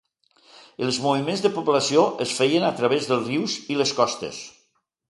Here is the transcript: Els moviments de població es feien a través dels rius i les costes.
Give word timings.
Els 0.87 0.97
moviments 1.03 1.43
de 1.47 1.51
població 1.59 2.07
es 2.27 2.35
feien 2.41 2.67
a 2.71 2.75
través 2.81 3.13
dels 3.13 3.31
rius 3.35 3.61
i 3.77 3.81
les 3.85 3.97
costes. 4.03 4.43